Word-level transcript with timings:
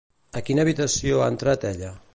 A 0.39 0.41
quina 0.47 0.63
habitació 0.65 1.21
ha 1.21 1.29
entrat 1.37 1.69
ella? 1.73 1.95